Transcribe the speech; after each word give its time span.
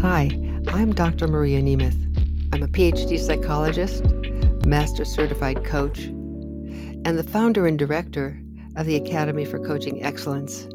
Hi, 0.00 0.30
I'm 0.68 0.94
Dr. 0.94 1.28
Maria 1.28 1.60
Nemeth. 1.60 1.94
I'm 2.54 2.62
a 2.62 2.68
PhD 2.68 3.18
psychologist, 3.18 4.02
master 4.64 5.04
certified 5.04 5.62
coach, 5.66 6.04
and 6.04 7.18
the 7.18 7.22
founder 7.22 7.66
and 7.66 7.78
director 7.78 8.40
of 8.76 8.86
the 8.86 8.96
Academy 8.96 9.44
for 9.44 9.58
Coaching 9.58 10.02
Excellence. 10.02 10.66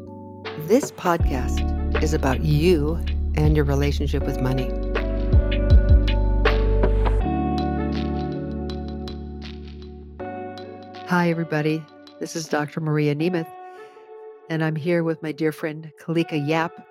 This 0.68 0.92
podcast 0.92 2.00
is 2.04 2.14
about 2.14 2.44
you 2.44 3.04
and 3.34 3.56
your 3.56 3.64
relationship 3.64 4.22
with 4.24 4.40
money. 4.40 4.70
Hi, 11.08 11.30
everybody. 11.30 11.84
This 12.20 12.36
is 12.36 12.46
Dr. 12.46 12.80
Maria 12.80 13.16
Nemeth, 13.16 13.52
and 14.48 14.62
I'm 14.62 14.76
here 14.76 15.02
with 15.02 15.20
my 15.20 15.32
dear 15.32 15.50
friend 15.50 15.90
Kalika 16.00 16.46
Yap. 16.46 16.86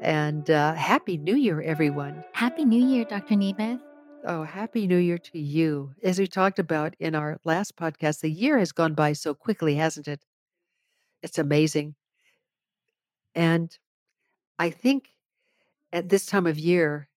And 0.00 0.50
uh, 0.50 0.74
Happy 0.74 1.16
New 1.16 1.36
Year, 1.36 1.62
everyone. 1.62 2.22
Happy 2.32 2.64
New 2.64 2.84
Year, 2.84 3.04
Dr. 3.04 3.34
Nemeth. 3.34 3.80
Oh, 4.24 4.42
Happy 4.42 4.86
New 4.86 4.98
Year 4.98 5.18
to 5.18 5.38
you. 5.38 5.94
As 6.02 6.18
we 6.18 6.26
talked 6.26 6.58
about 6.58 6.94
in 7.00 7.14
our 7.14 7.38
last 7.44 7.76
podcast, 7.76 8.20
the 8.20 8.30
year 8.30 8.58
has 8.58 8.72
gone 8.72 8.94
by 8.94 9.14
so 9.14 9.34
quickly, 9.34 9.76
hasn't 9.76 10.08
it? 10.08 10.20
It's 11.22 11.38
amazing. 11.38 11.94
And 13.34 13.76
I 14.58 14.70
think 14.70 15.10
at 15.92 16.08
this 16.08 16.26
time 16.26 16.46
of 16.46 16.58
year, 16.58 17.08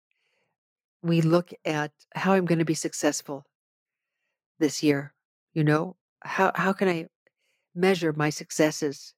we 1.01 1.21
look 1.21 1.51
at 1.65 1.91
how 2.15 2.33
I'm 2.33 2.45
going 2.45 2.59
to 2.59 2.65
be 2.65 2.73
successful 2.73 3.45
this 4.59 4.83
year. 4.83 5.13
You 5.53 5.63
know, 5.63 5.95
how, 6.21 6.51
how 6.55 6.73
can 6.73 6.87
I 6.87 7.07
measure 7.75 8.13
my 8.13 8.29
successes? 8.29 9.13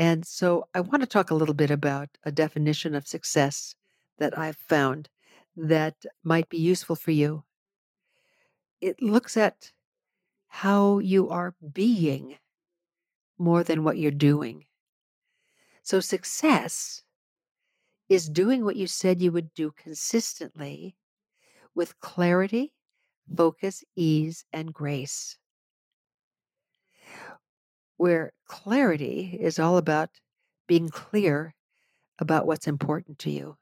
And 0.00 0.26
so 0.26 0.68
I 0.74 0.80
want 0.80 1.02
to 1.02 1.06
talk 1.06 1.30
a 1.30 1.34
little 1.36 1.54
bit 1.54 1.70
about 1.70 2.18
a 2.24 2.32
definition 2.32 2.92
of 2.96 3.06
success 3.06 3.76
that 4.18 4.36
I've 4.36 4.56
found 4.56 5.08
that 5.54 6.04
might 6.24 6.48
be 6.48 6.58
useful 6.58 6.96
for 6.96 7.12
you. 7.12 7.44
It 8.82 9.00
looks 9.00 9.38
at 9.38 9.72
how 10.48 10.98
you 11.00 11.30
are 11.30 11.56
being 11.72 12.38
more 13.38 13.64
than 13.64 13.82
what 13.82 13.98
you're 13.98 14.12
doing. 14.12 14.66
So, 15.82 16.00
success 16.00 17.02
is 18.10 18.28
doing 18.28 18.62
what 18.62 18.76
you 18.76 18.86
said 18.86 19.22
you 19.22 19.32
would 19.32 19.54
do 19.54 19.72
consistently 19.72 20.96
with 21.74 22.00
clarity, 22.00 22.74
focus, 23.36 23.84
ease, 23.96 24.46
and 24.52 24.74
grace. 24.74 25.39
Where 28.00 28.32
clarity 28.46 29.38
is 29.40 29.60
all 29.60 29.76
about 29.76 30.20
being 30.66 30.88
clear 30.88 31.54
about 32.18 32.46
what's 32.46 32.66
important 32.66 33.18
to 33.20 33.30
you. 33.30 33.58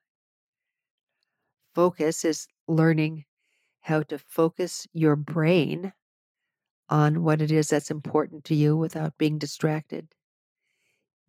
Focus 1.75 2.27
is 2.27 2.47
learning 2.67 3.25
how 3.80 4.03
to 4.05 4.19
focus 4.19 4.86
your 4.92 5.17
brain 5.17 5.92
on 6.91 7.22
what 7.25 7.42
it 7.42 7.50
is 7.50 7.70
that's 7.70 7.91
important 7.91 8.45
to 8.47 8.55
you 8.55 8.77
without 8.77 9.19
being 9.19 9.39
distracted. 9.39 10.14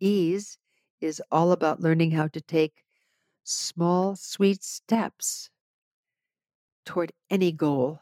Ease 0.00 0.58
is 1.00 1.22
all 1.30 1.52
about 1.52 1.80
learning 1.80 2.10
how 2.10 2.26
to 2.26 2.40
take 2.40 2.84
small, 3.44 4.16
sweet 4.16 4.64
steps 4.64 5.50
toward 6.84 7.12
any 7.30 7.52
goal 7.52 8.00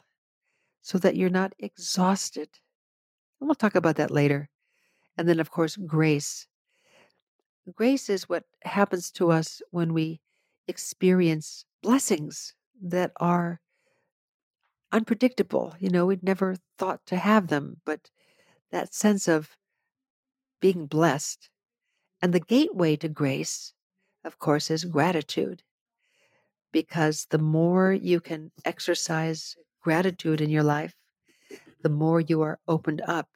so 0.81 0.97
that 0.99 1.15
you're 1.15 1.29
not 1.29 1.53
exhausted. 1.59 2.49
And 3.39 3.47
we'll 3.49 3.55
talk 3.55 3.75
about 3.75 3.97
that 3.97 4.11
later. 4.11 4.49
And 5.19 5.27
then, 5.27 5.41
of 5.41 5.51
course, 5.51 5.75
grace. 5.75 6.47
Grace 7.75 8.09
is 8.09 8.29
what 8.29 8.45
happens 8.63 9.11
to 9.11 9.31
us 9.31 9.61
when 9.69 9.93
we 9.93 10.21
experience 10.65 11.65
blessings 11.83 12.53
that 12.81 13.11
are 13.17 13.59
unpredictable. 14.93 15.75
You 15.77 15.89
know, 15.89 16.05
we'd 16.05 16.23
never 16.23 16.55
thought 16.77 17.05
to 17.07 17.17
have 17.17 17.47
them, 17.47 17.81
but 17.85 18.09
that 18.71 18.93
sense 18.93 19.27
of 19.27 19.57
being 20.61 20.85
blessed. 20.85 21.49
And 22.21 22.31
the 22.31 22.39
gateway 22.39 22.95
to 22.95 23.09
grace, 23.09 23.73
of 24.23 24.39
course, 24.39 24.71
is 24.71 24.85
gratitude. 24.85 25.63
Because 26.71 27.27
the 27.29 27.39
more 27.39 27.91
you 27.91 28.21
can 28.21 28.53
exercise 28.63 29.57
gratitude 29.81 30.39
in 30.39 30.49
your 30.49 30.63
life, 30.63 30.95
the 31.81 31.89
more 31.89 32.21
you 32.21 32.41
are 32.41 32.57
opened 32.69 33.01
up 33.05 33.27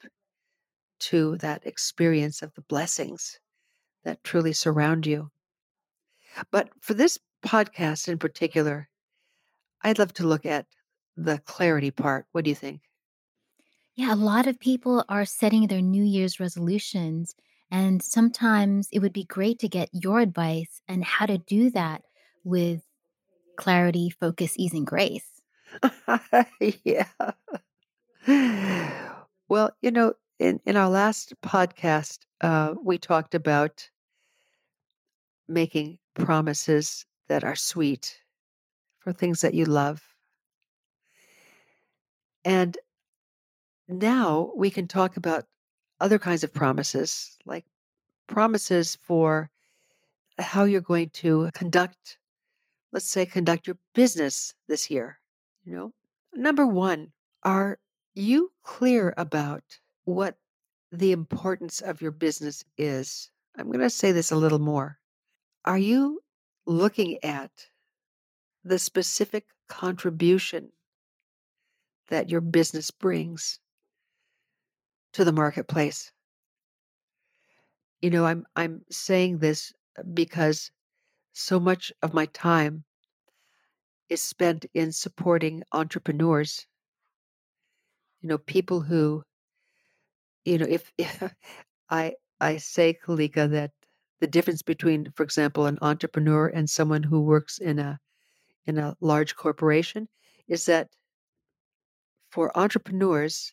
to 1.10 1.36
that 1.38 1.66
experience 1.66 2.42
of 2.42 2.54
the 2.54 2.62
blessings 2.62 3.38
that 4.04 4.22
truly 4.24 4.52
surround 4.52 5.06
you. 5.06 5.30
But 6.50 6.70
for 6.80 6.94
this 6.94 7.18
podcast 7.44 8.08
in 8.08 8.18
particular, 8.18 8.88
I'd 9.82 9.98
love 9.98 10.12
to 10.14 10.26
look 10.26 10.46
at 10.46 10.66
the 11.16 11.38
clarity 11.38 11.90
part. 11.90 12.26
What 12.32 12.44
do 12.44 12.50
you 12.50 12.56
think? 12.56 12.80
Yeah, 13.94 14.12
a 14.12 14.16
lot 14.16 14.46
of 14.46 14.58
people 14.58 15.04
are 15.08 15.24
setting 15.24 15.66
their 15.66 15.82
New 15.82 16.02
Year's 16.02 16.40
resolutions, 16.40 17.36
and 17.70 18.02
sometimes 18.02 18.88
it 18.90 18.98
would 19.00 19.12
be 19.12 19.24
great 19.24 19.58
to 19.60 19.68
get 19.68 19.88
your 19.92 20.20
advice 20.20 20.80
on 20.88 21.02
how 21.02 21.26
to 21.26 21.38
do 21.38 21.70
that 21.70 22.02
with 22.42 22.82
clarity, 23.56 24.10
focus, 24.10 24.54
ease, 24.56 24.72
and 24.72 24.86
grace. 24.86 25.42
yeah. 26.84 27.06
Well, 29.48 29.70
you 29.82 29.90
know, 29.90 30.14
in, 30.38 30.60
in 30.66 30.76
our 30.76 30.88
last 30.88 31.34
podcast, 31.42 32.20
uh, 32.40 32.74
we 32.82 32.98
talked 32.98 33.34
about 33.34 33.88
making 35.48 35.98
promises 36.14 37.06
that 37.28 37.44
are 37.44 37.56
sweet 37.56 38.20
for 38.98 39.12
things 39.12 39.40
that 39.40 39.54
you 39.54 39.64
love. 39.64 40.02
And 42.44 42.76
now 43.88 44.52
we 44.56 44.70
can 44.70 44.88
talk 44.88 45.16
about 45.16 45.44
other 46.00 46.18
kinds 46.18 46.44
of 46.44 46.52
promises, 46.52 47.38
like 47.44 47.64
promises 48.26 48.96
for 49.02 49.50
how 50.38 50.64
you're 50.64 50.80
going 50.80 51.10
to 51.10 51.50
conduct, 51.54 52.18
let's 52.92 53.08
say, 53.08 53.24
conduct 53.24 53.66
your 53.66 53.76
business 53.94 54.54
this 54.68 54.90
year. 54.90 55.18
You 55.64 55.74
know, 55.74 55.92
number 56.34 56.66
one, 56.66 57.12
are 57.42 57.78
you 58.14 58.52
clear 58.62 59.14
about 59.16 59.62
what 60.04 60.36
the 60.92 61.12
importance 61.12 61.80
of 61.80 62.00
your 62.00 62.10
business 62.10 62.64
is? 62.78 63.30
I'm 63.56 63.66
going 63.66 63.80
to 63.80 63.90
say 63.90 64.12
this 64.12 64.30
a 64.30 64.36
little 64.36 64.58
more. 64.58 64.98
Are 65.64 65.78
you 65.78 66.20
looking 66.66 67.22
at 67.22 67.50
the 68.64 68.78
specific 68.78 69.46
contribution 69.68 70.70
that 72.08 72.30
your 72.30 72.40
business 72.40 72.90
brings 72.90 73.58
to 75.12 75.24
the 75.24 75.32
marketplace? 75.32 76.12
You 78.02 78.10
know, 78.10 78.26
I'm 78.26 78.44
I'm 78.54 78.82
saying 78.90 79.38
this 79.38 79.72
uh, 79.98 80.02
because 80.02 80.70
so 81.32 81.58
much 81.58 81.92
of 82.02 82.12
my 82.12 82.26
time 82.26 82.84
is 84.08 84.22
spent 84.22 84.66
in 84.74 84.92
supporting 84.92 85.62
entrepreneurs. 85.72 86.66
You 88.20 88.28
know, 88.28 88.38
people 88.38 88.80
who, 88.80 89.24
you 90.44 90.58
know, 90.58 90.66
if, 90.68 90.92
if 90.98 91.34
I 91.90 92.14
I 92.40 92.56
say, 92.58 92.98
Kalika, 93.04 93.50
that 93.50 93.70
the 94.20 94.26
difference 94.26 94.62
between, 94.62 95.10
for 95.14 95.22
example, 95.22 95.66
an 95.66 95.78
entrepreneur 95.82 96.48
and 96.48 96.68
someone 96.68 97.02
who 97.02 97.20
works 97.20 97.58
in 97.58 97.78
a 97.78 97.98
in 98.66 98.78
a 98.78 98.96
large 99.00 99.36
corporation 99.36 100.08
is 100.48 100.66
that 100.66 100.88
for 102.30 102.56
entrepreneurs, 102.58 103.52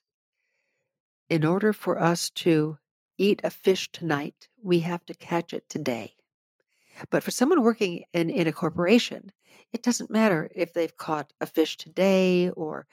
in 1.30 1.46
order 1.46 1.74
for 1.74 2.00
us 2.02 2.30
to 2.32 2.78
eat 3.18 3.42
a 3.44 3.50
fish 3.50 3.92
tonight, 3.92 4.48
we 4.62 4.80
have 4.80 5.06
to 5.06 5.14
catch 5.14 5.54
it 5.54 5.68
today. 5.70 6.16
But 7.10 7.24
for 7.24 7.32
someone 7.32 7.62
working 7.64 8.04
in, 8.14 8.30
in 8.30 8.48
a 8.48 8.52
corporation, 8.52 9.32
it 9.74 9.84
doesn't 9.84 10.10
matter 10.10 10.50
if 10.56 10.74
they've 10.74 10.96
caught 10.98 11.32
a 11.40 11.46
fish 11.46 11.78
today 11.78 12.50
or 12.50 12.88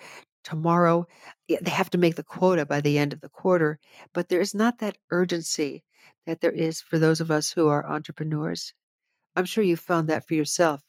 tomorrow. 0.49 1.07
They 1.49 1.71
have 1.71 1.91
to 1.91 1.99
make 1.99 2.17
the 2.17 2.23
quota 2.23 2.65
by 2.65 2.81
the 2.81 2.99
end 2.99 3.13
of 3.13 3.21
the 3.21 3.29
quarter. 3.29 3.79
But 4.15 4.29
there 4.29 4.41
is 4.41 4.55
not 4.55 4.79
that 4.79 4.97
urgency 5.11 5.85
that 6.27 6.41
there 6.41 6.53
is 6.53 6.81
for 6.81 6.99
those 6.99 7.21
of 7.21 7.31
us 7.31 7.53
who 7.53 7.69
are 7.69 7.87
entrepreneurs. 7.87 8.73
I'm 9.37 9.45
sure 9.45 9.63
you 9.63 9.77
found 9.77 10.09
that 10.09 10.27
for 10.27 10.35
yourself, 10.35 10.83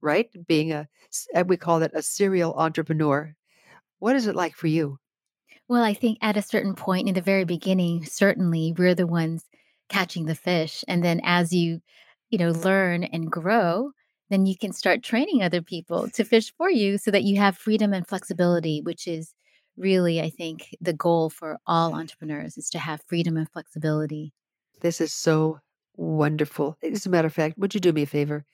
right? 0.00 0.28
Being 0.46 0.72
a, 0.72 0.88
and 1.34 1.48
we 1.48 1.56
call 1.56 1.82
it 1.82 1.92
a 1.94 2.02
serial 2.02 2.54
entrepreneur. 2.54 3.34
What 3.98 4.16
is 4.16 4.26
it 4.26 4.34
like 4.34 4.56
for 4.56 4.66
you? 4.66 4.98
Well, 5.68 5.82
I 5.82 5.94
think 5.94 6.18
at 6.22 6.36
a 6.36 6.42
certain 6.42 6.74
point 6.74 7.08
in 7.08 7.14
the 7.14 7.20
very 7.20 7.44
beginning, 7.44 8.04
certainly 8.06 8.74
we're 8.76 8.94
the 8.94 9.06
ones 9.06 9.44
catching 9.88 10.26
the 10.26 10.34
fish. 10.34 10.84
And 10.88 11.04
then 11.04 11.20
as 11.22 11.52
you, 11.52 11.80
you 12.30 12.38
know, 12.38 12.50
learn 12.50 13.04
and 13.04 13.30
grow, 13.30 13.92
then 14.32 14.46
you 14.46 14.56
can 14.56 14.72
start 14.72 15.02
training 15.02 15.42
other 15.42 15.62
people 15.62 16.08
to 16.10 16.24
fish 16.24 16.52
for 16.56 16.70
you 16.70 16.98
so 16.98 17.10
that 17.10 17.24
you 17.24 17.38
have 17.38 17.56
freedom 17.56 17.92
and 17.92 18.06
flexibility, 18.06 18.80
which 18.80 19.06
is 19.06 19.34
really, 19.76 20.20
I 20.20 20.30
think, 20.30 20.74
the 20.80 20.92
goal 20.92 21.30
for 21.30 21.58
all 21.66 21.94
entrepreneurs 21.94 22.56
is 22.56 22.70
to 22.70 22.78
have 22.78 23.02
freedom 23.06 23.36
and 23.36 23.50
flexibility. 23.50 24.32
This 24.80 25.00
is 25.00 25.12
so 25.12 25.60
wonderful. 25.96 26.76
As 26.82 27.06
a 27.06 27.10
matter 27.10 27.26
of 27.26 27.34
fact, 27.34 27.58
would 27.58 27.74
you 27.74 27.80
do 27.80 27.92
me 27.92 28.02
a 28.02 28.06
favor? 28.06 28.44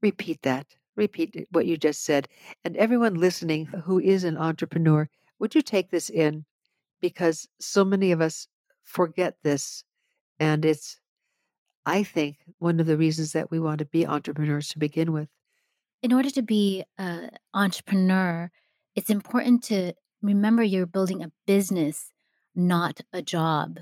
Repeat 0.00 0.42
that 0.42 0.66
repeat 0.96 1.46
what 1.50 1.66
you 1.66 1.76
just 1.76 2.04
said. 2.04 2.28
And 2.64 2.76
everyone 2.76 3.14
listening 3.14 3.66
who 3.66 3.98
is 3.98 4.24
an 4.24 4.36
entrepreneur, 4.36 5.08
would 5.38 5.54
you 5.54 5.62
take 5.62 5.90
this 5.90 6.10
in? 6.10 6.44
Because 7.00 7.48
so 7.60 7.84
many 7.84 8.12
of 8.12 8.20
us 8.20 8.46
forget 8.84 9.36
this. 9.42 9.84
And 10.38 10.64
it's, 10.64 11.00
I 11.84 12.02
think, 12.02 12.36
one 12.58 12.80
of 12.80 12.86
the 12.86 12.96
reasons 12.96 13.32
that 13.32 13.50
we 13.50 13.58
want 13.58 13.78
to 13.78 13.84
be 13.84 14.06
entrepreneurs 14.06 14.68
to 14.68 14.78
begin 14.78 15.12
with. 15.12 15.28
In 16.02 16.12
order 16.12 16.30
to 16.30 16.42
be 16.42 16.84
an 16.98 17.30
entrepreneur, 17.54 18.50
it's 18.94 19.10
important 19.10 19.62
to 19.64 19.92
remember 20.20 20.62
you're 20.62 20.86
building 20.86 21.22
a 21.22 21.32
business, 21.46 22.12
not 22.54 23.00
a 23.12 23.22
job. 23.22 23.78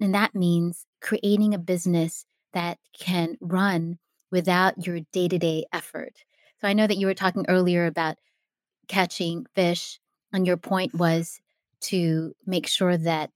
And 0.00 0.14
that 0.14 0.34
means 0.34 0.86
creating 1.00 1.54
a 1.54 1.58
business 1.58 2.24
that 2.52 2.78
can 2.98 3.36
run 3.40 3.98
without 4.30 4.86
your 4.86 5.00
day 5.12 5.28
to 5.28 5.38
day 5.38 5.64
effort. 5.72 6.24
So 6.60 6.68
I 6.68 6.72
know 6.72 6.86
that 6.86 6.98
you 6.98 7.06
were 7.06 7.14
talking 7.14 7.46
earlier 7.48 7.86
about 7.86 8.16
catching 8.88 9.46
fish, 9.54 10.00
and 10.32 10.46
your 10.46 10.56
point 10.56 10.94
was 10.94 11.40
to 11.82 12.34
make 12.44 12.66
sure 12.66 12.96
that 12.96 13.30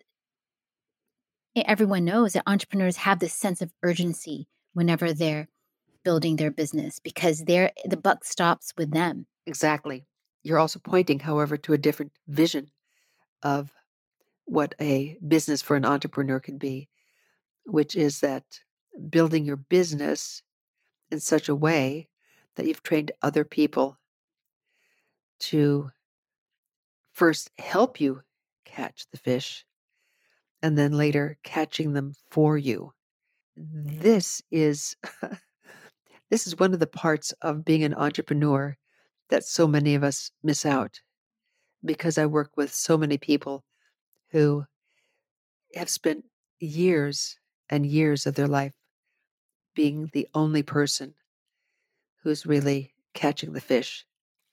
Eh, 1.57 1.63
everyone 1.67 2.05
knows 2.05 2.33
that 2.33 2.43
entrepreneurs 2.47 2.97
have 2.97 3.21
this 3.21 3.33
sense 3.33 3.63
of 3.63 3.73
urgency 3.83 4.49
whenever 4.73 5.13
they're 5.13 5.49
building 6.03 6.37
their 6.37 6.51
business 6.51 6.99
because 6.99 7.45
they're 7.45 7.73
the 7.85 7.97
buck 7.97 8.25
stops 8.25 8.73
with 8.77 8.91
them. 8.93 9.27
Exactly. 9.47 10.07
You're 10.43 10.59
also 10.59 10.79
pointing, 10.79 11.21
however, 11.21 11.57
to 11.59 11.73
a 11.73 11.79
different 11.79 12.13
vision 12.29 12.71
of 13.43 13.73
what 14.47 14.75
a 14.81 15.19
business 15.27 15.63
for 15.63 15.77
an 15.77 15.85
entrepreneur 15.85 16.41
can 16.41 16.59
be, 16.59 16.89
which 17.67 17.97
is 17.97 18.21
that 18.21 18.45
building 19.11 19.45
your 19.45 19.57
business 19.57 20.43
in 21.11 21.21
such 21.21 21.49
a 21.49 21.55
way 21.55 22.09
that 22.57 22.67
you've 22.67 22.83
trained 22.83 23.13
other 23.23 23.45
people 23.45 23.99
to 25.39 25.91
first 27.13 27.51
help 27.59 28.01
you 28.01 28.23
catch 28.65 29.07
the 29.11 29.19
fish 29.19 29.65
and 30.65 30.79
then 30.79 30.93
later 30.93 31.37
catching 31.43 31.93
them 31.93 32.15
for 32.31 32.57
you. 32.57 32.91
Mm-hmm. 33.61 34.01
This 34.01 34.41
is 34.51 34.97
this 36.31 36.47
is 36.47 36.59
one 36.59 36.73
of 36.73 36.81
the 36.81 36.87
parts 36.87 37.33
of 37.43 37.67
being 37.67 37.85
an 37.85 37.93
entrepreneur 37.93 38.75
that 39.29 39.45
so 39.45 39.69
many 39.69 39.95
of 39.95 40.03
us 40.03 40.31
miss 40.43 40.65
out 40.65 41.01
because 41.85 42.17
I 42.17 42.25
work 42.25 42.53
with 42.57 42.73
so 42.73 42.97
many 42.97 43.19
people 43.19 43.63
who 44.31 44.65
have 45.75 45.91
spent 45.91 46.25
years 46.61 47.37
and 47.69 47.85
years 47.85 48.27
of 48.27 48.35
their 48.35 48.49
life 48.49 48.73
being 49.75 50.09
the 50.15 50.27
only 50.33 50.63
person 50.63 51.13
who's 52.23 52.47
really 52.47 52.95
catching 53.13 53.53
the 53.53 53.61
fish. 53.61 54.07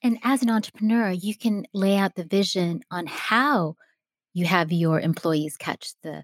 And 0.03 0.19
as 0.23 0.41
an 0.41 0.49
entrepreneur, 0.49 1.09
you 1.11 1.37
can 1.37 1.65
lay 1.73 1.95
out 1.95 2.15
the 2.15 2.25
vision 2.25 2.81
on 2.91 3.07
how 3.07 3.77
you 4.33 4.45
have 4.45 4.71
your 4.71 4.99
employees 4.99 5.57
catch 5.57 5.93
the 6.03 6.23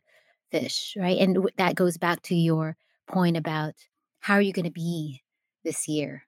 fish, 0.52 0.96
right? 0.98 1.18
And 1.18 1.50
that 1.58 1.76
goes 1.76 1.98
back 1.98 2.22
to 2.24 2.36
your 2.36 2.78
point 3.08 3.38
about 3.38 3.74
how 4.20 4.36
are 4.36 4.42
you 4.42 4.54
going 4.54 4.66
to 4.66 4.72
be 4.72 5.22
this 5.64 5.88
year? 5.88 6.24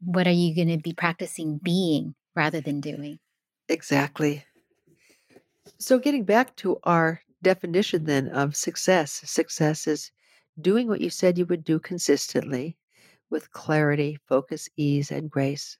What 0.00 0.26
are 0.26 0.32
you 0.32 0.54
going 0.54 0.68
to 0.68 0.78
be 0.78 0.92
practicing 0.92 1.58
being 1.58 2.14
rather 2.34 2.60
than 2.60 2.80
doing? 2.80 3.18
Exactly. 3.68 4.44
So, 5.78 5.98
getting 5.98 6.24
back 6.24 6.56
to 6.56 6.78
our 6.84 7.20
definition 7.42 8.04
then 8.04 8.28
of 8.28 8.56
success 8.56 9.22
success 9.24 9.86
is 9.86 10.10
doing 10.60 10.88
what 10.88 11.00
you 11.00 11.10
said 11.10 11.38
you 11.38 11.46
would 11.46 11.62
do 11.62 11.78
consistently 11.78 12.76
with 13.30 13.50
clarity, 13.52 14.18
focus, 14.26 14.68
ease, 14.76 15.10
and 15.10 15.30
grace. 15.30 15.78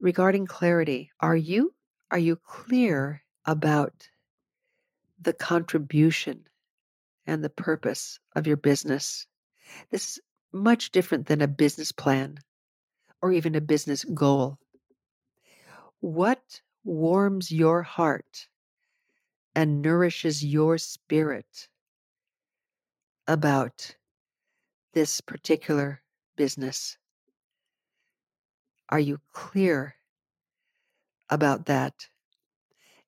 Regarding 0.00 0.46
clarity, 0.46 1.10
are 1.20 1.36
you 1.36 1.74
are 2.10 2.18
you 2.18 2.36
clear 2.36 3.22
about 3.46 4.08
the 5.20 5.32
contribution 5.32 6.46
and 7.26 7.42
the 7.42 7.50
purpose 7.50 8.18
of 8.34 8.46
your 8.46 8.56
business? 8.56 9.26
This 9.90 10.10
is 10.10 10.20
much 10.52 10.90
different 10.90 11.26
than 11.26 11.42
a 11.42 11.48
business 11.48 11.92
plan 11.92 12.38
or 13.22 13.32
even 13.32 13.54
a 13.54 13.60
business 13.60 14.04
goal. 14.04 14.58
What 16.00 16.60
warms 16.84 17.50
your 17.50 17.82
heart 17.82 18.46
and 19.54 19.82
nourishes 19.82 20.44
your 20.44 20.78
spirit 20.78 21.68
about 23.26 23.96
this 24.92 25.20
particular 25.20 26.02
business? 26.36 26.96
Are 28.88 29.00
you 29.00 29.18
clear 29.32 29.96
about 31.28 31.66
that? 31.66 32.08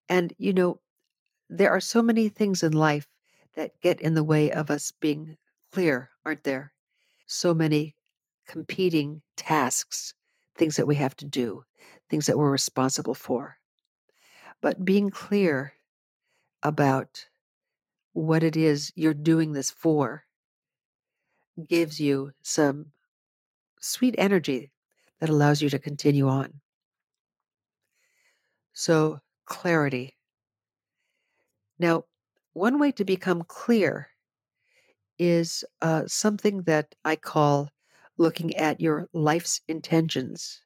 And, 0.08 0.32
you 0.38 0.52
know, 0.52 0.80
there 1.48 1.70
are 1.70 1.80
so 1.80 2.02
many 2.02 2.28
things 2.28 2.62
in 2.62 2.72
life 2.72 3.08
that 3.54 3.80
get 3.80 4.00
in 4.00 4.14
the 4.14 4.24
way 4.24 4.50
of 4.52 4.70
us 4.70 4.92
being 4.92 5.36
clear, 5.72 6.10
aren't 6.24 6.44
there? 6.44 6.72
So 7.26 7.54
many 7.54 7.96
competing 8.46 9.22
tasks, 9.36 10.14
things 10.56 10.76
that 10.76 10.86
we 10.86 10.96
have 10.96 11.16
to 11.16 11.26
do, 11.26 11.64
things 12.10 12.26
that 12.26 12.38
we're 12.38 12.50
responsible 12.50 13.14
for. 13.14 13.58
But 14.60 14.84
being 14.84 15.10
clear 15.10 15.74
about 16.62 17.28
what 18.12 18.42
it 18.42 18.56
is 18.56 18.92
you're 18.96 19.14
doing 19.14 19.52
this 19.52 19.70
for 19.70 20.26
gives 21.68 22.00
you 22.00 22.32
some 22.42 22.92
sweet 23.80 24.14
energy 24.18 24.72
that 25.20 25.30
allows 25.30 25.62
you 25.62 25.70
to 25.70 25.78
continue 25.80 26.28
on. 26.28 26.60
So, 28.74 29.20
clarity. 29.44 30.17
Now, 31.78 32.04
one 32.52 32.78
way 32.78 32.92
to 32.92 33.04
become 33.04 33.42
clear 33.44 34.08
is 35.18 35.64
uh, 35.82 36.04
something 36.06 36.62
that 36.62 36.94
I 37.04 37.16
call 37.16 37.70
looking 38.16 38.54
at 38.56 38.80
your 38.80 39.08
life's 39.12 39.60
intentions. 39.68 40.62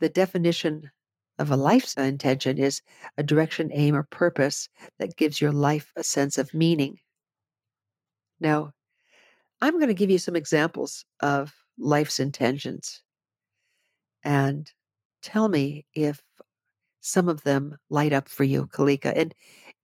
The 0.00 0.08
definition 0.08 0.90
of 1.38 1.50
a 1.50 1.56
life's 1.56 1.94
intention 1.94 2.58
is 2.58 2.80
a 3.18 3.22
direction, 3.22 3.70
aim, 3.72 3.94
or 3.94 4.04
purpose 4.04 4.68
that 4.98 5.16
gives 5.16 5.40
your 5.40 5.52
life 5.52 5.92
a 5.96 6.02
sense 6.02 6.38
of 6.38 6.54
meaning. 6.54 6.98
Now, 8.40 8.72
I'm 9.60 9.74
going 9.74 9.88
to 9.88 9.94
give 9.94 10.10
you 10.10 10.18
some 10.18 10.36
examples 10.36 11.04
of 11.20 11.54
life's 11.78 12.20
intentions 12.20 13.02
and 14.24 14.70
tell 15.22 15.48
me 15.48 15.86
if 15.94 16.22
some 17.00 17.28
of 17.28 17.42
them 17.44 17.76
light 17.88 18.12
up 18.12 18.28
for 18.28 18.44
you, 18.44 18.66
Kalika. 18.66 19.12
And 19.16 19.34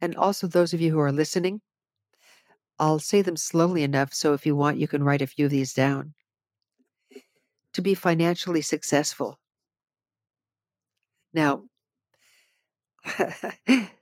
and 0.02 0.16
also 0.16 0.48
those 0.48 0.74
of 0.74 0.80
you 0.80 0.90
who 0.90 0.98
are 0.98 1.12
listening, 1.12 1.60
I'll 2.78 2.98
say 2.98 3.22
them 3.22 3.36
slowly 3.36 3.84
enough 3.84 4.12
so 4.12 4.34
if 4.34 4.44
you 4.44 4.56
want 4.56 4.76
you 4.76 4.88
can 4.88 5.04
write 5.04 5.22
a 5.22 5.26
few 5.28 5.46
of 5.46 5.52
these 5.52 5.72
down. 5.72 6.14
To 7.74 7.80
be 7.80 7.94
financially 7.94 8.60
successful. 8.60 9.38
Now, 11.32 11.62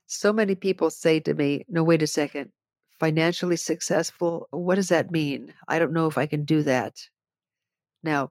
so 0.07 0.33
many 0.33 0.54
people 0.54 0.90
say 0.90 1.21
to 1.21 1.35
me, 1.35 1.64
no, 1.69 1.85
wait 1.85 2.02
a 2.02 2.07
second, 2.07 2.50
financially 2.99 3.57
successful, 3.57 4.49
what 4.50 4.75
does 4.76 4.88
that 4.88 5.11
mean? 5.11 5.52
I 5.69 5.78
don't 5.78 5.92
know 5.92 6.07
if 6.07 6.19
I 6.19 6.26
can 6.26 6.45
do 6.45 6.62
that. 6.62 6.95
Now, 8.02 8.30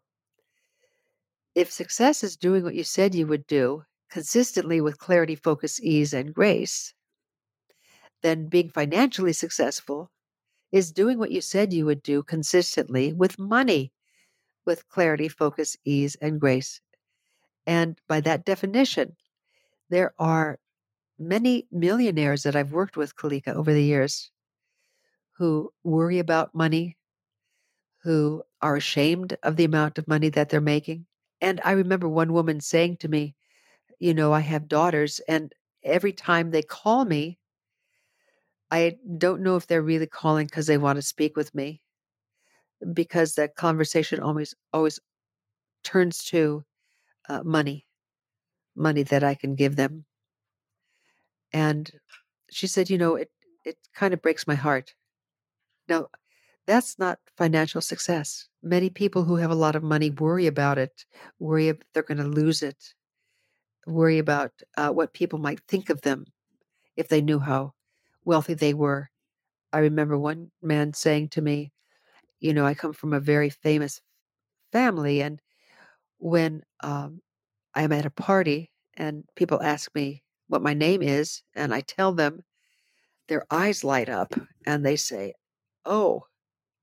if 1.53 1.71
success 1.71 2.23
is 2.23 2.35
doing 2.35 2.63
what 2.63 2.75
you 2.75 2.83
said 2.83 3.13
you 3.13 3.27
would 3.27 3.45
do 3.45 3.83
consistently 4.09 4.81
with 4.81 4.97
clarity, 4.97 5.35
focus, 5.35 5.79
ease, 5.81 6.13
and 6.13 6.33
grace, 6.33 6.93
then 8.21 8.47
being 8.49 8.69
financially 8.69 9.33
successful 9.33 10.11
is 10.71 10.91
doing 10.91 11.19
what 11.19 11.31
you 11.31 11.41
said 11.41 11.73
you 11.73 11.85
would 11.85 12.03
do 12.03 12.23
consistently 12.23 13.13
with 13.13 13.39
money, 13.39 13.93
with 14.65 14.87
clarity, 14.89 15.27
focus, 15.29 15.77
ease, 15.85 16.15
and 16.21 16.39
grace. 16.41 16.81
And 17.67 18.01
by 18.07 18.21
that 18.21 18.45
definition, 18.45 19.17
there 19.89 20.13
are 20.19 20.59
many 21.19 21.67
millionaires 21.71 22.43
that 22.43 22.55
I've 22.55 22.73
worked 22.73 22.97
with, 22.97 23.15
Kalika, 23.15 23.55
over 23.55 23.73
the 23.73 23.83
years 23.83 24.31
who 25.37 25.73
worry 25.83 26.19
about 26.19 26.53
money, 26.53 26.95
who 28.03 28.43
are 28.61 28.75
ashamed 28.75 29.37
of 29.43 29.55
the 29.55 29.63
amount 29.63 29.97
of 29.97 30.07
money 30.07 30.29
that 30.29 30.49
they're 30.49 30.59
making. 30.61 31.05
And 31.41 31.61
I 31.63 31.71
remember 31.71 32.09
one 32.09 32.33
woman 32.33 32.59
saying 32.61 32.97
to 32.97 33.07
me, 33.07 33.35
You 33.99 34.13
know, 34.13 34.33
I 34.33 34.41
have 34.41 34.67
daughters, 34.69 35.19
and 35.27 35.53
every 35.83 36.13
time 36.13 36.51
they 36.51 36.63
call 36.63 37.05
me, 37.05 37.38
I 38.71 38.97
don't 39.17 39.41
know 39.41 39.55
if 39.57 39.67
they're 39.67 39.81
really 39.83 40.07
calling 40.07 40.47
because 40.47 40.65
they 40.67 40.77
want 40.79 40.97
to 40.97 41.03
speak 41.03 41.35
with 41.37 41.53
me, 41.53 41.81
because 42.93 43.35
that 43.35 43.55
conversation 43.55 44.19
always 44.19 44.55
always 44.73 44.99
turns 45.83 46.23
to 46.25 46.65
uh, 47.29 47.43
money, 47.43 47.87
money 48.75 49.03
that 49.03 49.23
I 49.23 49.35
can 49.35 49.55
give 49.55 49.75
them. 49.77 50.05
And 51.53 51.91
she 52.51 52.67
said, 52.67 52.89
you 52.89 52.97
know, 52.97 53.15
it 53.15 53.31
it 53.65 53.77
kind 53.93 54.13
of 54.13 54.21
breaks 54.21 54.47
my 54.47 54.55
heart. 54.55 54.95
Now, 55.89 56.09
That's 56.67 56.99
not 56.99 57.19
financial 57.37 57.81
success. 57.81 58.49
Many 58.63 58.89
people 58.91 59.25
who 59.25 59.37
have 59.37 59.51
a 59.51 59.55
lot 59.55 59.75
of 59.75 59.83
money 59.83 60.11
worry 60.11 60.47
about 60.47 60.77
it, 60.79 61.05
worry 61.39 61.69
if 61.69 61.77
they're 61.93 62.03
going 62.03 62.19
to 62.19 62.25
lose 62.41 62.63
it, 62.63 62.95
worry 63.87 64.17
about 64.19 64.53
uh, 64.77 64.91
what 64.91 65.13
people 65.13 65.39
might 65.39 65.61
think 65.67 65.89
of 65.89 66.01
them 66.01 66.25
if 66.97 67.07
they 67.09 67.21
knew 67.21 67.39
how 67.39 67.73
wealthy 68.29 68.55
they 68.55 68.73
were. 68.75 69.09
I 69.73 69.79
remember 69.79 70.17
one 70.17 70.51
man 70.61 70.93
saying 70.93 71.29
to 71.31 71.41
me, 71.43 71.73
You 72.39 72.53
know, 72.53 72.65
I 72.65 72.75
come 72.75 72.93
from 72.93 73.13
a 73.13 73.19
very 73.21 73.49
famous 73.51 74.01
family, 74.73 75.21
and 75.21 75.41
when 76.19 76.63
um, 76.81 77.21
I'm 77.75 77.91
at 77.93 78.05
a 78.07 78.11
party 78.11 78.71
and 78.95 79.25
people 79.35 79.61
ask 79.63 79.93
me 79.95 80.23
what 80.47 80.61
my 80.63 80.73
name 80.75 81.01
is, 81.03 81.43
and 81.55 81.73
I 81.73 81.81
tell 81.81 82.13
them, 82.13 82.43
their 83.27 83.45
eyes 83.51 83.83
light 83.83 84.09
up 84.09 84.33
and 84.65 84.85
they 84.85 84.95
say, 84.95 85.33
Oh, 85.85 86.25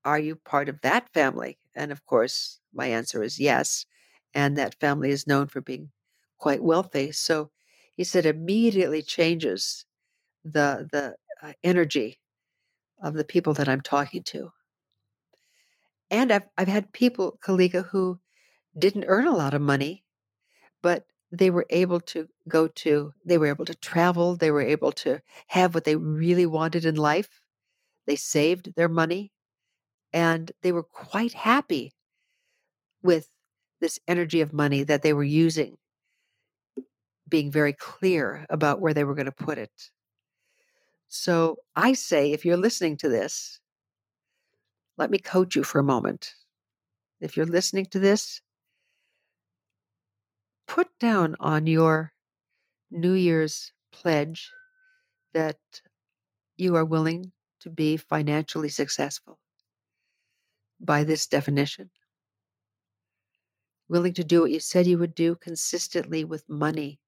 are 0.05 0.19
you 0.21 0.37
part 0.37 0.69
of 0.69 0.81
that 0.83 1.09
family? 1.15 1.59
And 1.75 1.93
of 1.93 2.07
course, 2.07 2.61
my 2.75 2.87
answer 2.89 3.23
is 3.23 3.41
yes. 3.41 3.87
And 4.35 4.57
that 4.59 4.81
family 4.81 5.11
is 5.11 5.27
known 5.27 5.49
for 5.49 5.61
being 5.63 5.91
quite 6.39 6.63
wealthy. 6.63 7.13
So 7.13 7.51
he 7.97 8.05
said 8.05 8.27
immediately 8.27 9.03
changes 9.03 9.87
the 10.45 10.89
the 10.93 11.17
uh, 11.43 11.53
energy 11.63 12.19
of 13.03 13.15
the 13.15 13.25
people 13.25 13.55
that 13.55 13.69
I'm 13.69 13.81
talking 13.81 14.23
to. 14.25 14.53
And 16.11 16.33
I've 16.33 16.49
I've 16.57 16.69
had 16.69 16.93
people, 16.93 17.39
Kalika, 17.45 17.87
who 17.89 18.21
didn't 18.79 19.07
earn 19.09 19.27
a 19.27 19.37
lot 19.37 19.55
of 19.55 19.63
money, 19.63 20.05
but 20.83 21.07
they 21.33 21.51
were 21.51 21.67
able 21.71 22.01
to 22.01 22.29
go 22.49 22.69
to 22.69 23.13
they 23.25 23.39
were 23.39 23.47
able 23.49 23.65
to 23.67 23.75
travel, 23.75 24.37
they 24.37 24.51
were 24.51 24.63
able 24.63 24.93
to 24.93 25.21
have 25.49 25.75
what 25.75 25.85
they 25.85 25.97
really 25.97 26.47
wanted 26.47 26.85
in 26.85 26.97
life. 26.97 27.41
They 28.07 28.17
saved 28.17 28.75
their 28.77 28.89
money 28.89 29.33
and 30.13 30.53
they 30.63 30.73
were 30.73 30.83
quite 30.83 31.35
happy 31.35 31.93
with 33.03 33.29
this 33.81 33.99
energy 34.09 34.41
of 34.41 34.53
money 34.53 34.83
that 34.83 35.03
they 35.03 35.13
were 35.13 35.25
using, 35.25 35.77
being 37.29 37.51
very 37.51 37.73
clear 37.73 38.47
about 38.49 38.81
where 38.81 38.95
they 38.95 39.05
were 39.05 39.15
going 39.15 39.27
to 39.27 39.33
put 39.33 39.59
it. 39.59 39.91
So 41.09 41.59
I 41.75 41.93
say, 41.93 42.33
if 42.33 42.45
you're 42.45 42.57
listening 42.57 42.97
to 42.99 43.09
this, 43.09 43.61
let 44.99 45.11
me 45.11 45.19
coach 45.19 45.57
you 45.57 45.63
for 45.63 45.79
a 45.79 45.85
moment. 45.85 46.35
If 47.21 47.37
you're 47.37 47.47
listening 47.47 47.87
to 47.87 47.99
this, 47.99 48.41
put 50.67 50.89
down 50.99 51.37
on 51.41 51.67
your 51.67 52.13
New 52.91 53.13
Year's 53.13 53.73
pledge 53.93 54.51
that 55.33 55.59
you 56.57 56.77
are 56.77 56.85
willing 56.85 57.33
to 57.61 57.71
be 57.71 57.97
financially 57.97 58.69
successful 58.69 59.39
by 60.81 61.05
this 61.05 61.27
definition. 61.27 61.91
Willing 63.89 64.15
to 64.15 64.25
do 64.25 64.41
what 64.43 64.51
you 64.51 64.61
said 64.61 64.87
you 64.87 64.99
would 64.99 65.15
do 65.15 65.37
consistently 65.37 66.25
with 66.25 66.49
money, 66.49 67.01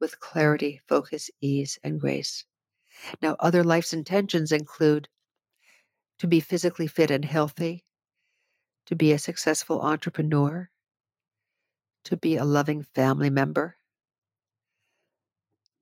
with 0.00 0.18
clarity, 0.18 0.80
focus, 0.88 1.30
ease, 1.40 1.78
and 1.84 2.00
grace. 2.00 2.44
Now, 3.20 3.36
other 3.40 3.64
life's 3.64 3.92
intentions 3.92 4.52
include 4.52 5.08
to 6.18 6.26
be 6.26 6.40
physically 6.40 6.86
fit 6.86 7.10
and 7.10 7.24
healthy, 7.24 7.84
to 8.86 8.94
be 8.94 9.12
a 9.12 9.18
successful 9.18 9.80
entrepreneur, 9.80 10.70
to 12.04 12.16
be 12.16 12.36
a 12.36 12.44
loving 12.44 12.82
family 12.82 13.30
member, 13.30 13.76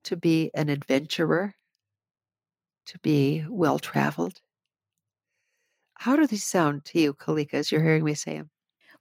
to 0.03 0.15
be 0.15 0.51
an 0.53 0.69
adventurer, 0.69 1.55
to 2.85 2.99
be 2.99 3.45
well 3.49 3.79
traveled. 3.79 4.41
How 5.95 6.15
do 6.15 6.25
these 6.25 6.43
sound 6.43 6.85
to 6.85 6.99
you, 6.99 7.13
Kalika, 7.13 7.55
as 7.55 7.71
you're 7.71 7.83
hearing 7.83 8.03
me 8.03 8.15
say 8.15 8.37
them? 8.37 8.49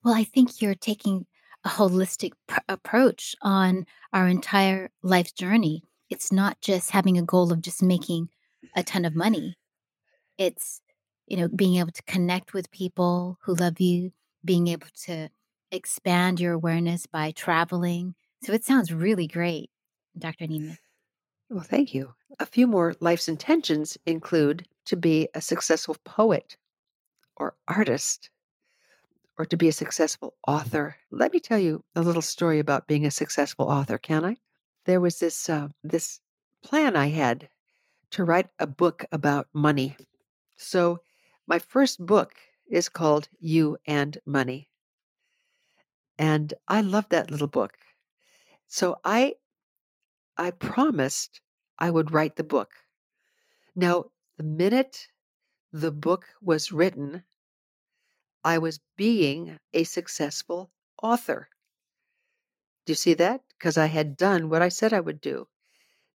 Well, 0.04 0.14
I 0.14 0.24
think 0.24 0.60
you're 0.60 0.74
taking 0.74 1.26
a 1.64 1.68
holistic 1.68 2.32
pr- 2.46 2.60
approach 2.68 3.34
on 3.42 3.86
our 4.12 4.28
entire 4.28 4.90
life 5.02 5.34
journey. 5.34 5.82
It's 6.10 6.32
not 6.32 6.60
just 6.60 6.90
having 6.90 7.16
a 7.16 7.22
goal 7.22 7.52
of 7.52 7.62
just 7.62 7.82
making 7.82 8.28
a 8.74 8.82
ton 8.82 9.04
of 9.04 9.14
money. 9.14 9.56
It's, 10.36 10.80
you 11.26 11.36
know, 11.36 11.48
being 11.48 11.76
able 11.76 11.92
to 11.92 12.02
connect 12.02 12.52
with 12.52 12.70
people 12.70 13.38
who 13.42 13.54
love 13.54 13.80
you, 13.80 14.12
being 14.44 14.68
able 14.68 14.88
to 15.04 15.28
expand 15.70 16.40
your 16.40 16.52
awareness 16.52 17.06
by 17.06 17.30
traveling. 17.30 18.14
So 18.42 18.52
it 18.52 18.64
sounds 18.64 18.92
really 18.92 19.28
great, 19.28 19.70
Dr. 20.18 20.46
Nemeth. 20.46 20.78
Well, 21.48 21.62
thank 21.62 21.94
you. 21.94 22.14
A 22.38 22.46
few 22.46 22.66
more 22.66 22.94
life's 23.00 23.28
intentions 23.28 23.98
include 24.06 24.66
to 24.86 24.96
be 24.96 25.28
a 25.34 25.40
successful 25.40 25.96
poet 26.04 26.56
or 27.36 27.54
artist 27.68 28.30
or 29.38 29.44
to 29.46 29.56
be 29.56 29.68
a 29.68 29.72
successful 29.72 30.34
author. 30.46 30.96
Let 31.10 31.32
me 31.32 31.40
tell 31.40 31.58
you 31.58 31.84
a 31.94 32.02
little 32.02 32.22
story 32.22 32.58
about 32.58 32.86
being 32.86 33.06
a 33.06 33.10
successful 33.10 33.66
author, 33.66 33.98
can 33.98 34.24
I? 34.24 34.36
There 34.90 35.00
was 35.00 35.20
this 35.20 35.48
uh, 35.48 35.68
this 35.84 36.18
plan 36.64 36.96
I 36.96 37.10
had 37.10 37.48
to 38.10 38.24
write 38.24 38.50
a 38.58 38.66
book 38.66 39.04
about 39.12 39.46
money. 39.52 39.96
So, 40.56 41.04
my 41.46 41.60
first 41.60 42.04
book 42.04 42.34
is 42.68 42.88
called 42.88 43.28
You 43.38 43.78
and 43.86 44.18
Money. 44.26 44.68
And 46.18 46.54
I 46.66 46.80
love 46.80 47.08
that 47.10 47.30
little 47.30 47.46
book. 47.46 47.78
So 48.66 48.96
I 49.04 49.36
I 50.36 50.50
promised 50.50 51.40
I 51.78 51.88
would 51.92 52.10
write 52.10 52.34
the 52.34 52.42
book. 52.42 52.72
Now, 53.76 54.10
the 54.38 54.42
minute 54.42 55.06
the 55.70 55.92
book 55.92 56.26
was 56.42 56.72
written, 56.72 57.22
I 58.42 58.58
was 58.58 58.80
being 58.96 59.60
a 59.72 59.84
successful 59.84 60.72
author. 61.00 61.48
Do 62.86 62.90
you 62.90 62.96
see 62.96 63.14
that? 63.14 63.49
Because 63.60 63.76
I 63.76 63.86
had 63.86 64.16
done 64.16 64.48
what 64.48 64.62
I 64.62 64.70
said 64.70 64.94
I 64.94 65.00
would 65.00 65.20
do. 65.20 65.46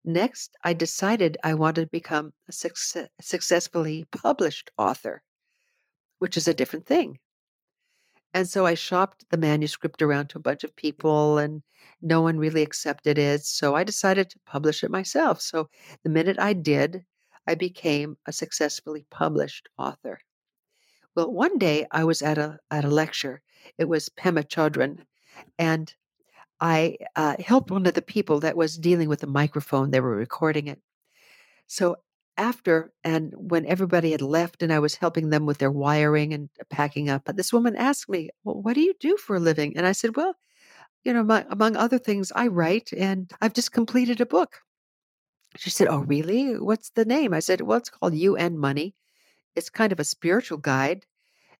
Next, 0.05 0.55
I 0.63 0.71
decided 0.73 1.37
I 1.43 1.53
wanted 1.55 1.81
to 1.81 1.87
become 1.87 2.31
a 2.47 2.53
success, 2.53 3.09
successfully 3.19 4.05
published 4.11 4.71
author, 4.77 5.23
which 6.19 6.37
is 6.37 6.47
a 6.47 6.53
different 6.53 6.85
thing. 6.85 7.19
And 8.33 8.49
so 8.49 8.65
I 8.65 8.75
shopped 8.75 9.25
the 9.29 9.37
manuscript 9.37 10.01
around 10.01 10.29
to 10.29 10.37
a 10.37 10.41
bunch 10.41 10.63
of 10.63 10.73
people, 10.75 11.37
and 11.37 11.63
no 12.01 12.21
one 12.21 12.37
really 12.37 12.61
accepted 12.61 13.17
it. 13.17 13.43
So 13.43 13.75
I 13.75 13.83
decided 13.83 14.29
to 14.29 14.39
publish 14.45 14.81
it 14.81 14.89
myself. 14.89 15.41
So 15.41 15.69
the 16.03 16.09
minute 16.09 16.39
I 16.39 16.53
did, 16.53 17.05
I 17.45 17.55
became 17.55 18.17
a 18.25 18.31
successfully 18.31 19.05
published 19.11 19.67
author. 19.77 20.21
Well, 21.13 21.31
one 21.31 21.57
day 21.57 21.87
I 21.91 22.05
was 22.05 22.21
at 22.21 22.37
a 22.37 22.59
at 22.71 22.85
a 22.85 22.89
lecture. 22.89 23.41
It 23.77 23.89
was 23.89 24.09
Pema 24.09 24.47
Chodron, 24.47 25.05
and 25.59 25.93
I 26.59 26.97
uh, 27.15 27.35
helped 27.39 27.71
one 27.71 27.85
of 27.85 27.93
the 27.93 28.01
people 28.01 28.39
that 28.41 28.57
was 28.57 28.77
dealing 28.77 29.09
with 29.09 29.19
the 29.19 29.27
microphone. 29.27 29.91
They 29.91 29.99
were 29.99 30.15
recording 30.15 30.67
it. 30.67 30.79
So 31.67 31.97
after 32.37 32.91
and 33.03 33.33
when 33.35 33.65
everybody 33.65 34.11
had 34.11 34.21
left 34.21 34.63
and 34.63 34.73
I 34.73 34.79
was 34.79 34.95
helping 34.95 35.29
them 35.29 35.45
with 35.45 35.59
their 35.59 35.71
wiring 35.71 36.33
and 36.33 36.49
packing 36.69 37.09
up, 37.09 37.25
this 37.35 37.53
woman 37.53 37.75
asked 37.75 38.09
me, 38.09 38.29
Well, 38.43 38.61
what 38.61 38.73
do 38.75 38.81
you 38.81 38.93
do 38.99 39.17
for 39.17 39.35
a 39.35 39.39
living? 39.39 39.77
And 39.77 39.85
I 39.85 39.91
said, 39.91 40.15
Well, 40.15 40.35
you 41.03 41.13
know, 41.13 41.23
my, 41.23 41.45
among 41.49 41.75
other 41.75 41.99
things, 41.99 42.31
I 42.35 42.47
write 42.47 42.91
and 42.93 43.31
I've 43.41 43.53
just 43.53 43.71
completed 43.71 44.21
a 44.21 44.25
book. 44.25 44.61
She 45.57 45.69
said, 45.69 45.87
Oh, 45.89 45.99
really? 45.99 46.57
What's 46.57 46.89
the 46.91 47.05
name? 47.05 47.33
I 47.33 47.39
said, 47.39 47.61
Well, 47.61 47.77
it's 47.77 47.89
called 47.89 48.15
You 48.15 48.35
and 48.35 48.57
Money. 48.59 48.95
It's 49.55 49.69
kind 49.69 49.91
of 49.91 49.99
a 49.99 50.05
spiritual 50.05 50.57
guide. 50.57 51.05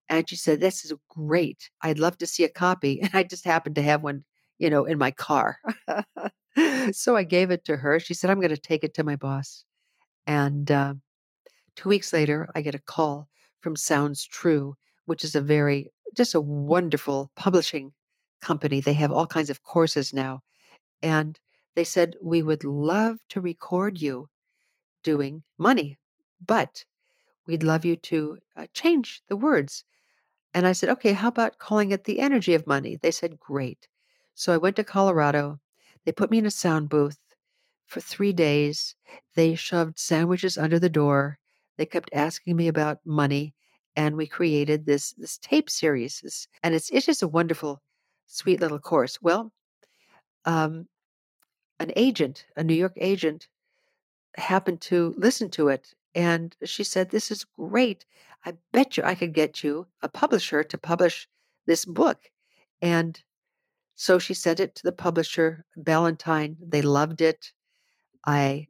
And 0.09 0.29
she 0.29 0.35
said, 0.35 0.59
This 0.59 0.85
is 0.85 0.93
great. 1.09 1.69
I'd 1.81 1.99
love 1.99 2.17
to 2.19 2.27
see 2.27 2.43
a 2.43 2.49
copy. 2.49 2.99
And 3.03 3.11
I 3.13 3.23
just 3.23 3.45
happened 3.45 3.75
to 3.75 3.81
have 3.81 4.03
one, 4.03 4.23
you 4.57 4.69
know, 4.69 4.85
in 4.85 4.97
my 4.97 5.11
car. 5.11 5.57
so 6.91 7.15
I 7.15 7.23
gave 7.23 7.51
it 7.51 7.65
to 7.65 7.77
her. 7.77 7.99
She 7.99 8.13
said, 8.13 8.29
I'm 8.29 8.39
going 8.39 8.49
to 8.49 8.57
take 8.57 8.83
it 8.83 8.93
to 8.95 9.03
my 9.03 9.15
boss. 9.15 9.65
And 10.27 10.69
uh, 10.71 10.93
two 11.75 11.89
weeks 11.89 12.13
later, 12.13 12.49
I 12.55 12.61
get 12.61 12.75
a 12.75 12.79
call 12.79 13.27
from 13.61 13.75
Sounds 13.75 14.25
True, 14.25 14.75
which 15.05 15.23
is 15.23 15.35
a 15.35 15.41
very, 15.41 15.91
just 16.15 16.35
a 16.35 16.41
wonderful 16.41 17.31
publishing 17.35 17.93
company. 18.41 18.81
They 18.81 18.93
have 18.93 19.11
all 19.11 19.27
kinds 19.27 19.49
of 19.49 19.63
courses 19.63 20.13
now. 20.13 20.41
And 21.01 21.39
they 21.75 21.83
said, 21.83 22.15
We 22.21 22.41
would 22.43 22.63
love 22.63 23.19
to 23.29 23.41
record 23.41 23.99
you 23.99 24.29
doing 25.03 25.43
money, 25.57 25.97
but 26.45 26.85
we'd 27.47 27.63
love 27.63 27.83
you 27.83 27.95
to 27.95 28.37
uh, 28.55 28.67
change 28.73 29.21
the 29.27 29.35
words. 29.35 29.83
And 30.53 30.67
I 30.67 30.73
said, 30.73 30.89
Okay, 30.89 31.13
how 31.13 31.29
about 31.29 31.57
calling 31.57 31.91
it 31.91 32.03
the 32.03 32.19
energy 32.19 32.53
of 32.53 32.67
money? 32.67 32.95
They 32.95 33.11
said, 33.11 33.39
Great. 33.39 33.87
So 34.35 34.53
I 34.53 34.57
went 34.57 34.75
to 34.77 34.83
Colorado. 34.83 35.59
They 36.05 36.11
put 36.11 36.31
me 36.31 36.37
in 36.39 36.45
a 36.45 36.51
sound 36.51 36.89
booth 36.89 37.19
for 37.87 38.01
three 38.01 38.33
days. 38.33 38.95
They 39.35 39.55
shoved 39.55 39.99
sandwiches 39.99 40.57
under 40.57 40.79
the 40.79 40.89
door. 40.89 41.39
They 41.77 41.85
kept 41.85 42.09
asking 42.13 42.55
me 42.55 42.67
about 42.67 43.05
money, 43.05 43.55
and 43.95 44.15
we 44.15 44.27
created 44.27 44.85
this 44.85 45.13
this 45.13 45.37
tape 45.37 45.69
series. 45.69 46.47
And 46.63 46.75
it's 46.75 46.89
it's 46.91 47.05
just 47.07 47.23
a 47.23 47.27
wonderful, 47.27 47.81
sweet 48.27 48.59
little 48.61 48.79
course. 48.79 49.21
Well, 49.21 49.51
um, 50.45 50.87
an 51.79 51.91
agent, 51.95 52.45
a 52.55 52.63
New 52.63 52.73
York 52.73 52.93
agent, 52.97 53.47
happened 54.37 54.81
to 54.81 55.13
listen 55.17 55.49
to 55.51 55.69
it, 55.69 55.93
And 56.15 56.55
she 56.63 56.83
said, 56.83 57.09
This 57.09 57.31
is 57.31 57.45
great. 57.57 58.05
I 58.45 58.53
bet 58.71 58.97
you 58.97 59.03
I 59.03 59.15
could 59.15 59.33
get 59.33 59.63
you 59.63 59.87
a 60.01 60.09
publisher 60.09 60.63
to 60.63 60.77
publish 60.77 61.27
this 61.65 61.85
book. 61.85 62.31
And 62.81 63.21
so 63.95 64.19
she 64.19 64.33
sent 64.33 64.59
it 64.59 64.75
to 64.75 64.83
the 64.83 64.91
publisher, 64.91 65.65
Ballantine. 65.75 66.57
They 66.59 66.81
loved 66.81 67.21
it. 67.21 67.51
I 68.25 68.67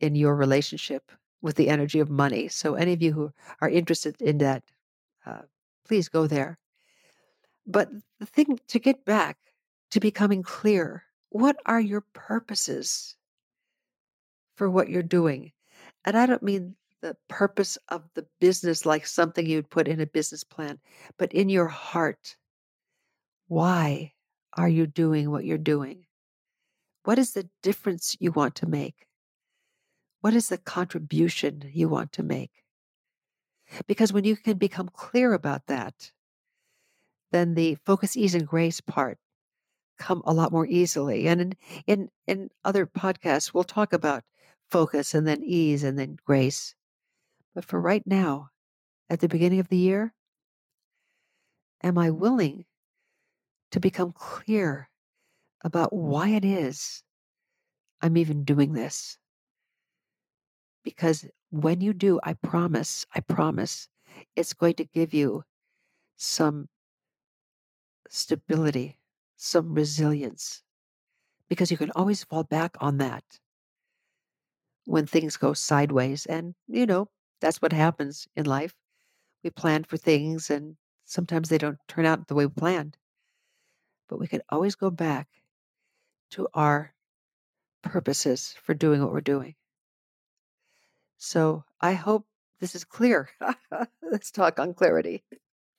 in 0.00 0.14
your 0.14 0.36
relationship 0.36 1.12
with 1.42 1.56
the 1.56 1.68
energy 1.68 2.00
of 2.00 2.10
money. 2.10 2.48
So, 2.48 2.74
any 2.74 2.92
of 2.92 3.02
you 3.02 3.12
who 3.12 3.32
are 3.60 3.68
interested 3.68 4.20
in 4.20 4.38
that, 4.38 4.62
uh, 5.26 5.42
please 5.86 6.08
go 6.08 6.26
there. 6.26 6.58
But 7.66 7.90
the 8.18 8.26
thing 8.26 8.58
to 8.68 8.78
get 8.78 9.04
back 9.04 9.36
to 9.90 10.00
becoming 10.00 10.42
clear 10.42 11.04
what 11.30 11.56
are 11.66 11.80
your 11.80 12.00
purposes 12.14 13.14
for 14.56 14.70
what 14.70 14.88
you're 14.88 15.02
doing? 15.02 15.52
And 16.04 16.16
I 16.16 16.26
don't 16.26 16.42
mean 16.42 16.74
the 17.00 17.16
purpose 17.28 17.78
of 17.90 18.02
the 18.14 18.26
business 18.40 18.84
like 18.86 19.06
something 19.06 19.46
you'd 19.46 19.70
put 19.70 19.88
in 19.88 20.00
a 20.00 20.06
business 20.06 20.42
plan, 20.42 20.78
but 21.18 21.32
in 21.32 21.48
your 21.48 21.68
heart. 21.68 22.36
Why 23.46 24.12
are 24.54 24.68
you 24.68 24.86
doing 24.86 25.30
what 25.30 25.44
you're 25.44 25.58
doing? 25.58 26.06
What 27.04 27.18
is 27.18 27.32
the 27.32 27.48
difference 27.62 28.16
you 28.18 28.32
want 28.32 28.56
to 28.56 28.66
make? 28.66 29.07
What 30.20 30.34
is 30.34 30.48
the 30.48 30.58
contribution 30.58 31.70
you 31.72 31.88
want 31.88 32.12
to 32.12 32.22
make? 32.22 32.64
Because 33.86 34.12
when 34.12 34.24
you 34.24 34.36
can 34.36 34.58
become 34.58 34.88
clear 34.88 35.32
about 35.32 35.66
that, 35.66 36.12
then 37.30 37.54
the 37.54 37.76
focus, 37.84 38.16
ease, 38.16 38.34
and 38.34 38.46
grace 38.46 38.80
part 38.80 39.18
come 39.98 40.22
a 40.24 40.32
lot 40.32 40.52
more 40.52 40.66
easily. 40.66 41.28
And 41.28 41.40
in, 41.40 41.56
in, 41.86 42.08
in 42.26 42.50
other 42.64 42.86
podcasts, 42.86 43.52
we'll 43.52 43.64
talk 43.64 43.92
about 43.92 44.24
focus 44.70 45.14
and 45.14 45.26
then 45.26 45.42
ease 45.42 45.84
and 45.84 45.98
then 45.98 46.18
grace. 46.24 46.74
But 47.54 47.64
for 47.64 47.80
right 47.80 48.06
now, 48.06 48.50
at 49.10 49.20
the 49.20 49.28
beginning 49.28 49.60
of 49.60 49.68
the 49.68 49.76
year, 49.76 50.14
am 51.82 51.98
I 51.98 52.10
willing 52.10 52.64
to 53.70 53.80
become 53.80 54.12
clear 54.12 54.88
about 55.62 55.92
why 55.92 56.28
it 56.30 56.44
is 56.44 57.02
I'm 58.00 58.16
even 58.16 58.44
doing 58.44 58.72
this? 58.72 59.18
Because 60.88 61.26
when 61.50 61.82
you 61.82 61.92
do, 61.92 62.18
I 62.22 62.32
promise, 62.32 63.04
I 63.14 63.20
promise, 63.20 63.88
it's 64.34 64.54
going 64.54 64.72
to 64.76 64.86
give 64.86 65.12
you 65.12 65.44
some 66.16 66.70
stability, 68.08 68.98
some 69.36 69.74
resilience, 69.74 70.62
because 71.46 71.70
you 71.70 71.76
can 71.76 71.90
always 71.90 72.24
fall 72.24 72.42
back 72.42 72.74
on 72.80 72.96
that 72.96 73.22
when 74.86 75.04
things 75.04 75.36
go 75.36 75.52
sideways. 75.52 76.24
And, 76.24 76.54
you 76.66 76.86
know, 76.86 77.10
that's 77.42 77.60
what 77.60 77.74
happens 77.74 78.26
in 78.34 78.46
life. 78.46 78.74
We 79.44 79.50
plan 79.50 79.84
for 79.84 79.98
things 79.98 80.48
and 80.48 80.78
sometimes 81.04 81.50
they 81.50 81.58
don't 81.58 81.78
turn 81.86 82.06
out 82.06 82.28
the 82.28 82.34
way 82.34 82.46
we 82.46 82.52
planned. 82.52 82.96
But 84.08 84.20
we 84.20 84.26
can 84.26 84.40
always 84.48 84.74
go 84.74 84.88
back 84.88 85.28
to 86.30 86.48
our 86.54 86.94
purposes 87.82 88.56
for 88.62 88.72
doing 88.72 89.02
what 89.02 89.12
we're 89.12 89.20
doing. 89.20 89.54
So 91.18 91.64
I 91.80 91.92
hope 91.92 92.26
this 92.60 92.74
is 92.74 92.84
clear. 92.84 93.28
Let's 94.02 94.30
talk 94.30 94.58
on 94.58 94.74
clarity. 94.74 95.24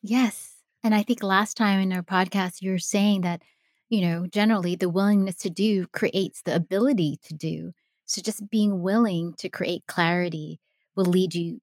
Yes. 0.02 0.56
And 0.84 0.96
I 0.96 1.04
think 1.04 1.24
last 1.24 1.58
time 1.58 1.80
in 1.80 1.92
our 1.92 2.04
podcast, 2.04 2.62
you 2.62 2.72
were 2.72 2.80
saying 2.80 3.22
that, 3.22 3.42
you 3.90 4.02
know, 4.02 4.28
generally 4.28 4.76
the 4.76 4.90
willingness 4.90 5.36
to 5.38 5.50
do 5.50 5.88
creates 5.88 6.42
the 6.42 6.56
ability 6.56 7.20
to 7.24 7.34
do. 7.34 7.74
So 8.06 8.22
just 8.22 8.50
being 8.50 8.82
willing 8.82 9.34
to 9.40 9.50
create 9.50 9.84
clarity 9.88 10.60
will 10.96 11.06
lead 11.06 11.36
you 11.36 11.60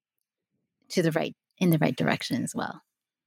to 0.89 1.01
the 1.01 1.11
right, 1.11 1.35
in 1.57 1.71
the 1.71 1.79
right 1.79 1.95
direction 1.95 2.43
as 2.43 2.53
well. 2.53 2.81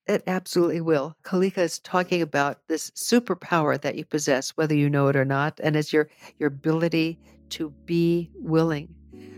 It 0.07 0.25
absolutely 0.27 0.81
will. 0.81 1.15
Kalika 1.23 1.59
is 1.59 1.79
talking 1.79 2.23
about 2.23 2.67
this 2.69 2.91
superpower 2.93 3.81
that 3.81 3.97
you 3.97 4.05
possess, 4.05 4.51
whether 4.51 4.75
you 4.75 4.91
know 4.91 5.09
it 5.09 5.17
or 5.17 5.25
not, 5.25 5.61
and 5.63 5.77
it's 5.77 5.93
your 5.93 6.09
your 6.39 6.49
ability 6.49 7.19
to 7.51 7.71
be 7.85 8.31
willing. 8.35 8.93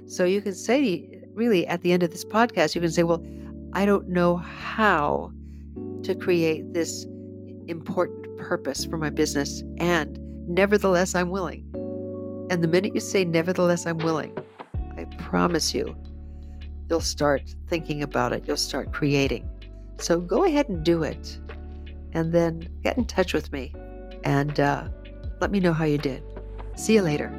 So 0.07 0.25
you 0.25 0.41
can 0.41 0.55
say, 0.55 1.23
really, 1.35 1.67
at 1.67 1.83
the 1.83 1.93
end 1.93 2.03
of 2.03 2.11
this 2.11 2.25
podcast, 2.25 2.75
you 2.75 2.81
can 2.81 2.91
say, 2.91 3.03
Well, 3.03 3.25
I 3.73 3.87
don't 3.87 4.09
know 4.09 4.37
how 4.37 5.33
to 6.03 6.15
create 6.15 6.75
this 6.75 7.07
important 7.69 8.39
purpose 8.39 8.85
for 8.85 8.99
my 8.99 9.11
business, 9.11 9.63
and 9.79 10.19
nevertheless, 10.49 11.15
I'm 11.15 11.31
willing. 11.31 11.69
And 12.51 12.63
the 12.63 12.69
minute 12.69 12.95
you 12.95 13.01
say, 13.01 13.25
Nevertheless, 13.25 13.87
I'm 13.87 13.99
willing, 13.99 14.37
I 14.97 15.05
promise 15.19 15.75
you, 15.75 15.97
you'll 16.91 17.01
start 17.01 17.55
thinking 17.69 18.03
about 18.03 18.33
it, 18.33 18.45
you'll 18.47 18.57
start 18.57 18.93
creating. 18.93 19.49
So 19.99 20.21
go 20.21 20.45
ahead 20.45 20.69
and 20.69 20.85
do 20.85 21.03
it. 21.03 21.39
And 22.13 22.33
then 22.33 22.69
get 22.83 22.99
in 22.99 23.07
touch 23.07 23.33
with 23.33 23.51
me 23.53 23.73
and 24.25 24.61
uh, 24.61 24.89
let 25.41 25.51
me 25.51 25.61
know 25.61 25.73
how 25.73 25.85
you 25.85 25.99
did. 25.99 26.23
See 26.77 26.95
you 26.95 27.03
later. 27.03 27.33